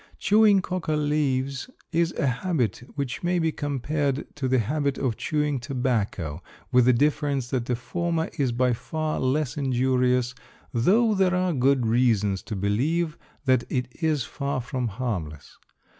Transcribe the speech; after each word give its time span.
Chewing 0.17 0.63
coca 0.63 0.93
leaves 0.93 1.69
is 1.91 2.11
a 2.13 2.25
habit 2.25 2.77
which 2.95 3.21
may 3.21 3.37
be 3.37 3.51
compared 3.51 4.25
to 4.37 4.47
the 4.47 4.57
habit 4.57 4.97
of 4.97 5.15
chewing 5.15 5.59
tobacco 5.59 6.41
with 6.71 6.85
the 6.85 6.91
difference 6.93 7.51
that 7.51 7.67
the 7.67 7.75
former 7.75 8.27
is 8.39 8.51
by 8.51 8.73
far 8.73 9.19
less 9.19 9.57
injurious 9.57 10.33
though 10.73 11.13
there 11.13 11.35
are 11.35 11.53
good 11.53 11.85
reasons 11.85 12.41
to 12.41 12.55
believe 12.55 13.15
that 13.45 13.63
it 13.69 13.89
is 14.01 14.23
far 14.23 14.59
from 14.59 14.87
harmless. 14.87 15.59